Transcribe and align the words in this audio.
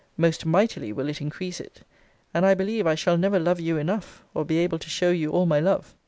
most 0.17 0.47
mightily 0.47 0.91
will 0.91 1.07
it 1.07 1.21
increase 1.21 1.59
it! 1.59 1.83
and 2.33 2.43
I 2.43 2.55
believe 2.55 2.87
I 2.87 2.95
shall 2.95 3.19
never 3.19 3.37
love 3.37 3.59
you 3.59 3.77
enough, 3.77 4.23
or 4.33 4.43
be 4.43 4.57
able 4.57 4.79
to 4.79 4.89
show 4.89 5.11
you 5.11 5.29
all 5.29 5.45
my 5.45 5.59
love. 5.59 5.93